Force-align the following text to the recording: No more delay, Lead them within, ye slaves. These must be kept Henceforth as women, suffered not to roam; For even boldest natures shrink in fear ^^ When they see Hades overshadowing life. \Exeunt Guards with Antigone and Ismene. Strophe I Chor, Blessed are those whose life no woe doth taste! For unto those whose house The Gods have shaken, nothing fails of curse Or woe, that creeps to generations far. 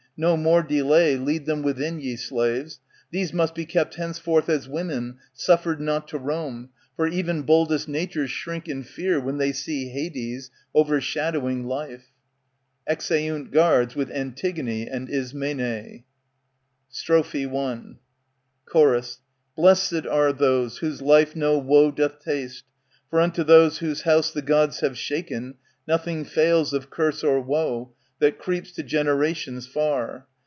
No 0.17 0.37
more 0.37 0.61
delay, 0.61 1.17
Lead 1.17 1.47
them 1.47 1.63
within, 1.63 1.99
ye 1.99 2.15
slaves. 2.15 2.79
These 3.09 3.33
must 3.33 3.55
be 3.55 3.65
kept 3.65 3.95
Henceforth 3.95 4.49
as 4.49 4.69
women, 4.69 5.17
suffered 5.33 5.81
not 5.81 6.07
to 6.09 6.19
roam; 6.19 6.69
For 6.95 7.07
even 7.07 7.41
boldest 7.41 7.87
natures 7.87 8.29
shrink 8.29 8.67
in 8.69 8.83
fear 8.83 9.19
^^ 9.21 9.23
When 9.23 9.37
they 9.39 9.51
see 9.51 9.87
Hades 9.89 10.51
overshadowing 10.75 11.65
life. 11.65 12.09
\Exeunt 12.87 13.51
Guards 13.51 13.95
with 13.95 14.11
Antigone 14.11 14.85
and 14.87 15.09
Ismene. 15.09 16.03
Strophe 16.89 17.47
I 17.47 17.81
Chor, 18.65 19.01
Blessed 19.55 20.05
are 20.05 20.31
those 20.33 20.79
whose 20.79 21.01
life 21.01 21.35
no 21.35 21.57
woe 21.57 21.89
doth 21.89 22.19
taste! 22.19 22.65
For 23.09 23.19
unto 23.21 23.43
those 23.43 23.77
whose 23.79 24.01
house 24.03 24.29
The 24.29 24.43
Gods 24.43 24.81
have 24.81 24.97
shaken, 24.99 25.55
nothing 25.87 26.25
fails 26.25 26.73
of 26.73 26.89
curse 26.91 27.23
Or 27.23 27.39
woe, 27.41 27.93
that 28.19 28.37
creeps 28.37 28.71
to 28.73 28.83
generations 28.83 29.65
far. 29.65 30.27